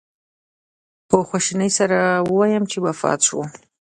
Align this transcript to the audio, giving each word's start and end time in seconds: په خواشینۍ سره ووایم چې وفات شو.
په 1.09 1.15
خواشینۍ 1.27 1.69
سره 1.79 1.99
ووایم 2.27 2.63
چې 2.71 2.77
وفات 2.85 3.19
شو. 3.27 3.39